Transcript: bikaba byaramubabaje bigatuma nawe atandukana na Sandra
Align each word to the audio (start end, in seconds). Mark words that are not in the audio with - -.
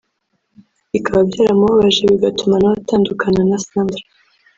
bikaba 0.91 1.19
byaramubabaje 1.29 2.03
bigatuma 2.11 2.55
nawe 2.59 2.75
atandukana 2.81 3.41
na 3.49 3.57
Sandra 3.65 4.03